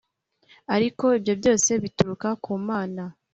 Ariko 0.75 1.05
ibyo 1.17 1.33
byose 1.41 1.71
bituruka 1.83 2.27
ku 2.43 2.53
Mana, 2.67 3.03